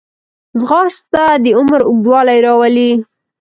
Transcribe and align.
ځغاسته 0.61 1.23
د 1.43 1.45
عمر 1.59 1.81
اوږدوالی 1.87 2.37
راولي 2.47 2.91